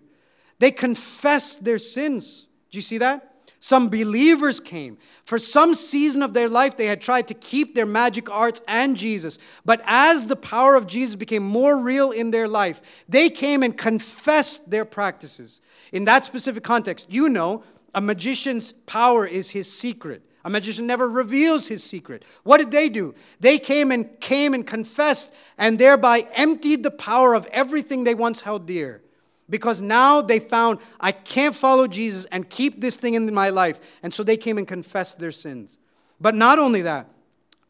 [0.59, 2.47] They confessed their sins.
[2.71, 3.25] Do you see that?
[3.61, 4.97] Some believers came.
[5.25, 8.95] For some season of their life, they had tried to keep their magic arts and
[8.95, 9.37] Jesus.
[9.65, 13.77] But as the power of Jesus became more real in their life, they came and
[13.77, 15.59] confessed their practices.
[15.91, 20.21] In that specific context, you know, a magician's power is his secret.
[20.45, 22.23] A magician never reveals his secret.
[22.43, 23.13] What did they do?
[23.39, 28.41] They came and came and confessed and thereby emptied the power of everything they once
[28.41, 29.01] held dear.
[29.49, 33.79] because now they found I can't follow Jesus and keep this thing in my life.
[34.03, 35.77] And so they came and confessed their sins.
[36.21, 37.07] But not only that,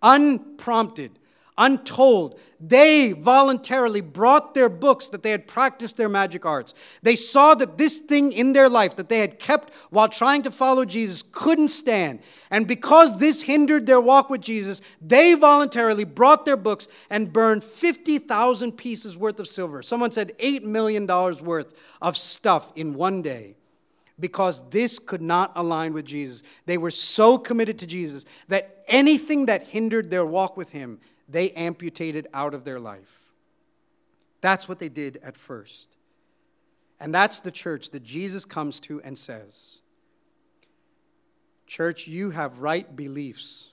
[0.01, 1.18] unprompted,
[1.59, 6.73] untold, they voluntarily brought their books that they had practiced their magic arts.
[7.03, 10.51] They saw that this thing in their life that they had kept while trying to
[10.51, 12.19] follow Jesus couldn't stand.
[12.49, 17.63] And because this hindered their walk with Jesus, they voluntarily brought their books and burned
[17.63, 19.83] 50,000 pieces worth of silver.
[19.83, 23.55] Someone said $8 million worth of stuff in one day
[24.19, 26.43] because this could not align with Jesus.
[26.65, 31.51] They were so committed to Jesus that anything that hindered their walk with Him, they
[31.51, 33.19] amputated out of their life.
[34.41, 35.89] That's what they did at first.
[36.99, 39.79] And that's the church that Jesus comes to and says,
[41.67, 43.69] Church, you have right beliefs,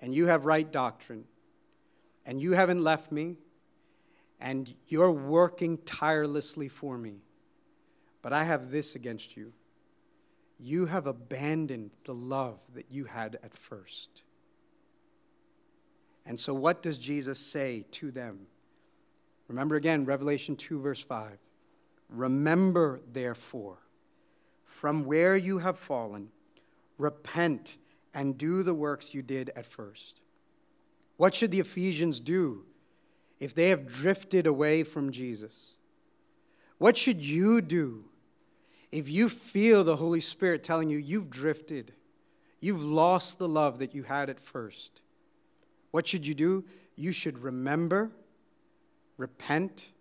[0.00, 1.24] and you have right doctrine,
[2.26, 3.36] and you haven't left me,
[4.40, 7.22] and you're working tirelessly for me.
[8.20, 9.52] But I have this against you.
[10.58, 14.24] You have abandoned the love that you had at first.
[16.24, 18.46] And so, what does Jesus say to them?
[19.48, 21.38] Remember again, Revelation 2, verse 5.
[22.08, 23.78] Remember, therefore,
[24.64, 26.28] from where you have fallen,
[26.98, 27.76] repent
[28.14, 30.22] and do the works you did at first.
[31.16, 32.64] What should the Ephesians do
[33.40, 35.74] if they have drifted away from Jesus?
[36.78, 38.04] What should you do
[38.90, 41.92] if you feel the Holy Spirit telling you you've drifted,
[42.60, 45.01] you've lost the love that you had at first,
[45.92, 46.64] what should you do?
[46.96, 48.10] You should remember,
[49.16, 49.92] repent,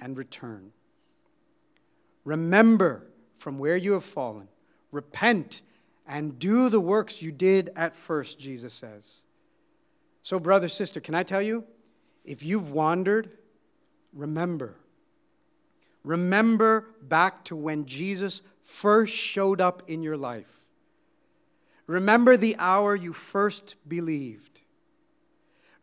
[0.00, 0.72] and return.
[2.24, 4.48] Remember from where you have fallen,
[4.90, 5.62] repent,
[6.06, 9.22] and do the works you did at first, Jesus says.
[10.22, 11.64] So, brother, sister, can I tell you?
[12.24, 13.30] If you've wandered,
[14.12, 14.76] remember.
[16.04, 20.62] Remember back to when Jesus first showed up in your life.
[21.86, 24.51] Remember the hour you first believed.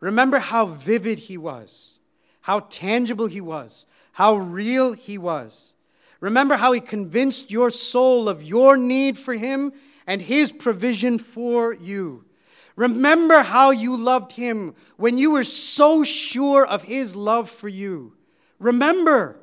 [0.00, 1.98] Remember how vivid he was,
[2.40, 5.74] how tangible he was, how real he was.
[6.20, 9.72] Remember how he convinced your soul of your need for him
[10.06, 12.24] and his provision for you.
[12.76, 18.14] Remember how you loved him when you were so sure of his love for you.
[18.58, 19.36] Remember.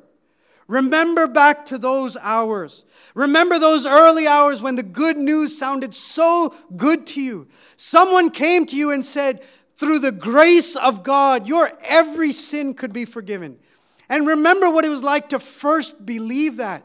[0.66, 2.84] Remember back to those hours.
[3.14, 7.48] Remember those early hours when the good news sounded so good to you.
[7.76, 9.40] Someone came to you and said,
[9.78, 13.58] through the grace of God, your every sin could be forgiven.
[14.08, 16.84] And remember what it was like to first believe that.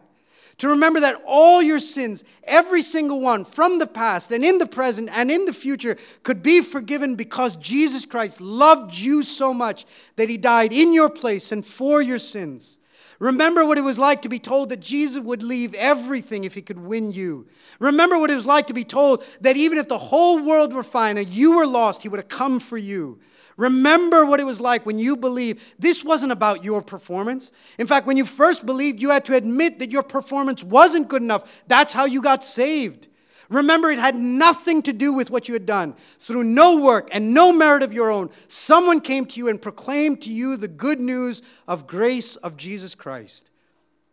[0.59, 4.67] To remember that all your sins, every single one from the past and in the
[4.67, 9.85] present and in the future, could be forgiven because Jesus Christ loved you so much
[10.15, 12.77] that he died in your place and for your sins.
[13.19, 16.61] Remember what it was like to be told that Jesus would leave everything if he
[16.61, 17.47] could win you.
[17.79, 20.83] Remember what it was like to be told that even if the whole world were
[20.83, 23.19] fine and you were lost, he would have come for you.
[23.55, 27.51] Remember what it was like when you believed this wasn't about your performance.
[27.77, 31.21] In fact, when you first believed, you had to admit that your performance wasn't good
[31.21, 31.63] enough.
[31.67, 33.07] That's how you got saved.
[33.53, 35.95] Remember, it had nothing to do with what you had done.
[36.17, 40.23] Through no work and no merit of your own, someone came to you and proclaimed
[40.23, 43.51] to you the good news of grace of Jesus Christ.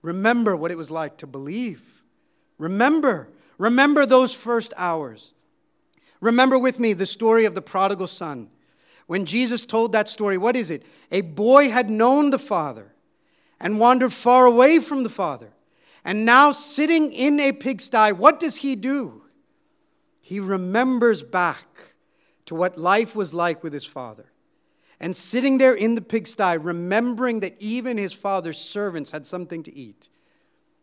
[0.02, 2.02] Remember what it was like to believe.
[2.58, 3.28] Remember.
[3.56, 5.32] Remember those first hours.
[6.20, 8.50] Remember with me the story of the prodigal son.
[9.06, 10.82] When Jesus told that story, what is it?
[11.10, 12.92] A boy had known the father
[13.58, 15.52] and wandered far away from the father.
[16.04, 19.19] And now, sitting in a pigsty, what does he do?
[20.30, 21.94] He remembers back
[22.46, 24.30] to what life was like with his father.
[25.00, 29.74] And sitting there in the pigsty, remembering that even his father's servants had something to
[29.74, 30.08] eat,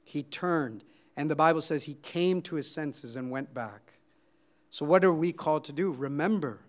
[0.03, 0.83] he turned.
[1.15, 3.93] And the Bible says he came to his senses and went back.
[4.69, 5.93] So, what are we called to do?
[5.93, 6.65] Remember.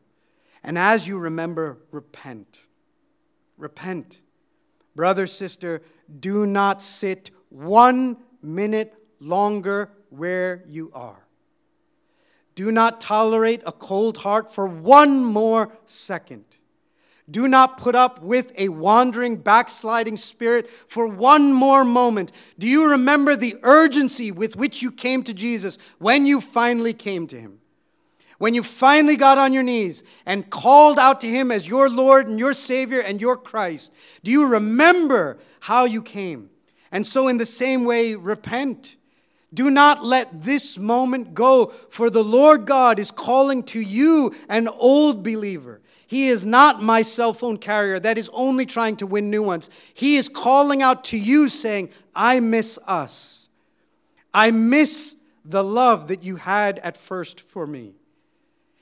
[0.62, 2.60] And as you remember, repent.
[3.56, 4.20] Repent.
[4.94, 5.82] Brother, sister,
[6.20, 11.27] do not sit one minute longer where you are.
[12.58, 16.44] Do not tolerate a cold heart for one more second.
[17.30, 22.32] Do not put up with a wandering, backsliding spirit for one more moment.
[22.58, 27.28] Do you remember the urgency with which you came to Jesus when you finally came
[27.28, 27.60] to Him?
[28.38, 32.26] When you finally got on your knees and called out to Him as your Lord
[32.26, 33.94] and your Savior and your Christ,
[34.24, 36.50] do you remember how you came?
[36.90, 38.96] And so, in the same way, repent.
[39.52, 44.68] Do not let this moment go, for the Lord God is calling to you, an
[44.68, 45.80] old believer.
[46.06, 49.70] He is not my cell phone carrier that is only trying to win new ones.
[49.94, 53.48] He is calling out to you, saying, I miss us.
[54.34, 57.94] I miss the love that you had at first for me.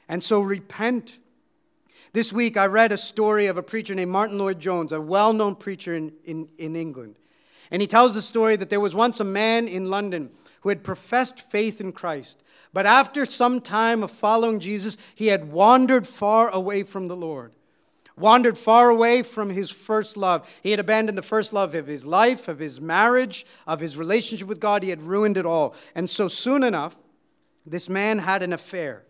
[0.08, 1.18] And so repent.
[2.12, 5.54] This week I read a story of a preacher named Martyn Lloyd-Jones, a well known
[5.54, 7.16] preacher in, in, in England.
[7.70, 10.30] And he tells the story that there was once a man in London
[10.66, 12.42] who had professed faith in Christ.
[12.72, 17.52] But after some time of following Jesus, he had wandered far away from the Lord,
[18.18, 20.50] wandered far away from his first love.
[20.64, 24.48] He had abandoned the first love of his life, of his marriage, of his relationship
[24.48, 24.82] with God.
[24.82, 25.72] He had ruined it all.
[25.94, 26.96] And so soon enough,
[27.64, 29.04] this man had an affair.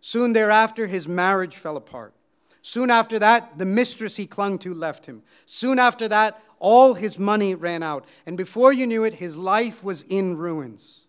[0.00, 2.14] Soon thereafter, his marriage fell apart.
[2.62, 5.24] Soon after that, the mistress he clung to left him.
[5.44, 8.04] Soon after that, all his money ran out.
[8.24, 11.06] And before you knew it, his life was in ruins.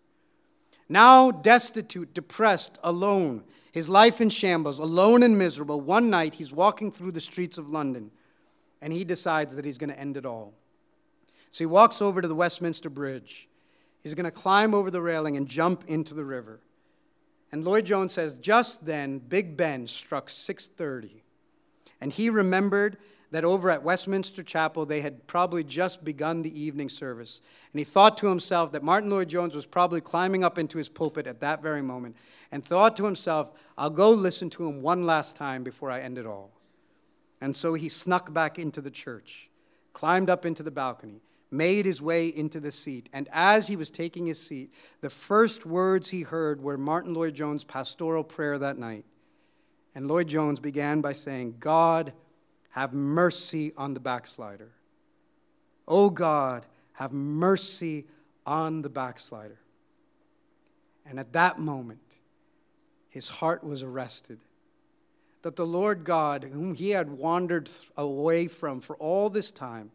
[0.88, 6.90] Now, destitute, depressed, alone, his life in shambles, alone and miserable, one night he's walking
[6.90, 8.10] through the streets of London
[8.82, 10.52] and he decides that he's going to end it all.
[11.50, 13.48] So he walks over to the Westminster Bridge.
[14.02, 16.60] He's going to climb over the railing and jump into the river.
[17.52, 21.20] And Lloyd-Jones says, just then, Big Ben struck 6:30,
[22.00, 22.96] and he remembered
[23.32, 27.40] that over at Westminster Chapel they had probably just begun the evening service.
[27.72, 31.26] And he thought to himself that Martyn Lloyd-Jones was probably climbing up into his pulpit
[31.26, 32.16] at that very moment,
[32.52, 36.18] and thought to himself, "I'll go listen to him one last time before I end
[36.18, 36.52] it all."
[37.40, 39.50] And so he snuck back into the church,
[39.94, 43.08] climbed up into the balcony, made his way into the seat.
[43.12, 47.64] And as he was taking his seat, the first words he heard were Martyn Lloyd-Jones'
[47.64, 49.04] pastoral prayer that night.
[49.94, 52.12] And Lloyd-Jones began by saying, God,
[52.72, 54.70] have mercy on the backslider.
[55.86, 58.06] Oh God, have mercy
[58.46, 59.58] on the backslider.
[61.04, 62.00] And at that moment,
[63.08, 64.40] his heart was arrested.
[65.42, 69.90] That the Lord God, whom he had wandered away from for all this time,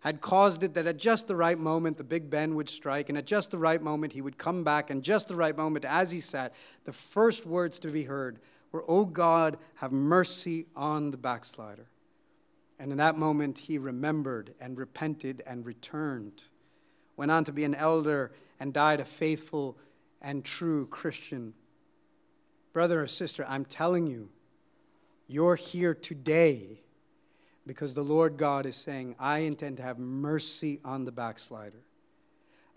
[0.00, 3.18] had caused it that at just the right moment the Big Ben would strike, and
[3.18, 6.12] at just the right moment he would come back, and just the right moment as
[6.12, 8.38] he sat, the first words to be heard
[8.72, 11.88] were, Oh God, have mercy on the backslider.
[12.78, 16.44] And in that moment he remembered and repented and returned,
[17.16, 19.76] went on to be an elder and died a faithful
[20.22, 21.54] and true Christian.
[22.72, 24.28] Brother or sister, I'm telling you,
[25.26, 26.80] you're here today
[27.66, 31.82] because the Lord God is saying, I intend to have mercy on the backslider.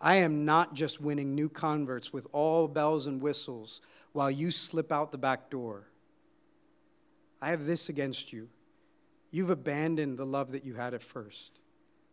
[0.01, 3.81] I am not just winning new converts with all bells and whistles
[4.13, 5.87] while you slip out the back door.
[7.41, 8.49] I have this against you.
[9.31, 11.59] You've abandoned the love that you had at first.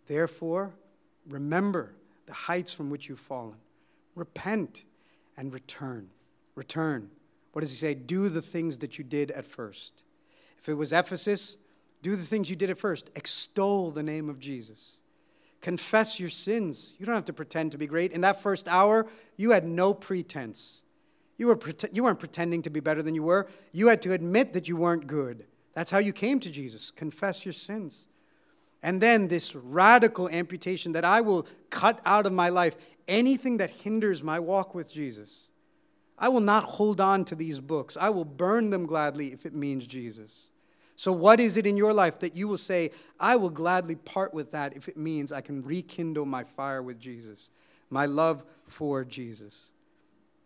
[0.06, 0.74] Therefore,
[1.28, 1.94] remember
[2.26, 3.56] the heights from which you've fallen.
[4.14, 4.84] Repent
[5.36, 6.08] and return.
[6.54, 7.10] Return.
[7.52, 7.94] What does he say?
[7.94, 10.04] Do the things that you did at first.
[10.58, 11.56] If it was Ephesus,
[12.02, 13.10] do the things you did at first.
[13.16, 15.00] Extol the name of Jesus.
[15.60, 16.94] Confess your sins.
[16.98, 18.12] You don't have to pretend to be great.
[18.12, 20.82] In that first hour, you had no pretense.
[21.38, 21.58] You, were
[21.92, 23.48] you weren't pretending to be better than you were.
[23.72, 25.46] You had to admit that you weren't good.
[25.72, 26.90] That's how you came to Jesus.
[26.90, 28.08] Confess your sins.
[28.82, 32.76] And then this radical amputation that I will cut out of my life
[33.06, 35.48] anything that hinders my walk with Jesus.
[36.18, 37.96] I will not hold on to these books.
[37.98, 40.50] I will burn them gladly if it means Jesus.
[40.96, 44.34] So, what is it in your life that you will say, I will gladly part
[44.34, 47.50] with that if it means I can rekindle my fire with Jesus,
[47.88, 49.70] my love for Jesus?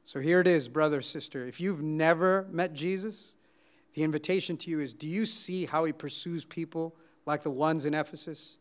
[0.04, 1.46] So, here it is, brother, sister.
[1.46, 3.36] If you've never met Jesus,
[3.94, 6.94] the invitation to you is do you see how he pursues people
[7.24, 8.58] like the ones in Ephesus?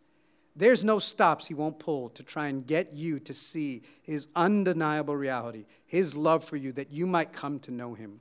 [0.55, 5.15] There's no stops he won't pull to try and get you to see his undeniable
[5.15, 8.19] reality, his love for you, that you might come to know him.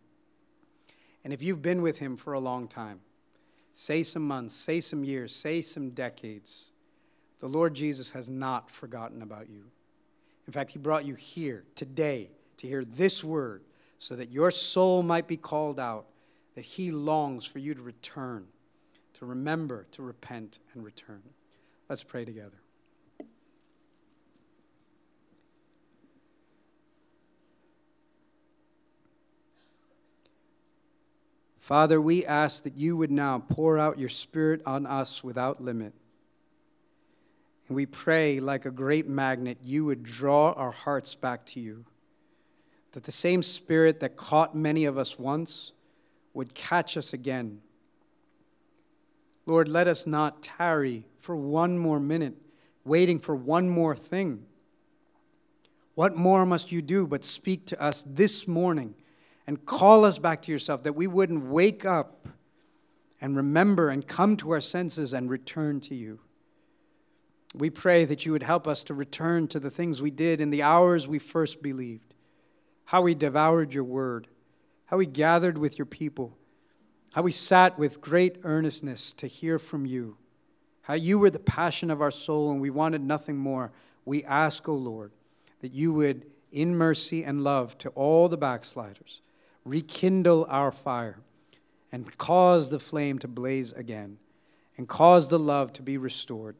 [1.25, 3.01] And if you've been with him for a long time,
[3.75, 6.71] say some months, say some years, say some decades,
[7.41, 9.65] the Lord Jesus has not forgotten about you.
[10.47, 12.31] In fact, He brought you here today
[12.61, 13.65] to hear this word
[13.99, 16.07] so that your soul might be called out,
[16.55, 18.47] that He longs for you to return,
[19.15, 21.23] to remember, to repent, and return.
[21.89, 22.61] Let's pray together.
[31.59, 35.95] Father, we ask that you would now pour out your Spirit on us without limit.
[37.69, 41.85] And we pray, like a great magnet, you would draw our hearts back to you.
[42.93, 45.73] That the same Spirit that caught many of us once
[46.35, 47.61] would catch us again.
[49.47, 52.37] Lord, let us not tarry for one more minute,
[52.85, 54.45] waiting for one more thing.
[55.95, 58.95] What more must you do but speak to us this morning?
[59.51, 62.29] and call us back to yourself, that we wouldn't wake up
[63.21, 66.21] and remember and come to our senses and return to you.
[67.57, 70.51] We pray that you would help us to return to the things we did in
[70.51, 72.10] the hours we first believed,
[72.91, 74.27] how we devoured your word,
[74.87, 76.37] how we gathered with your people,
[77.13, 80.17] how we sat with great earnestness to hear from you,
[80.83, 83.71] how you were the passion of our soul and we wanted nothing more.
[84.05, 85.13] We ask, O oh Lord,
[85.61, 89.21] that you would, in mercy and love to all the backsliders,
[89.65, 91.21] rekindle our fire
[91.93, 94.19] and cause the flame to blaze again
[94.77, 96.57] and cause the love to be restored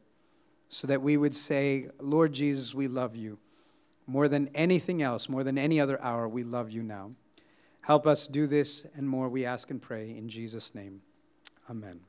[0.69, 3.37] so that we would say, Lord Jesus, we love you.
[4.11, 7.11] More than anything else, more than any other hour, we love you now.
[7.79, 11.01] Help us do this and more, we ask and pray in Jesus' name.
[11.69, 11.99] Amen.